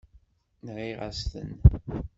Nɣiɣ-as-ten. 0.65 1.49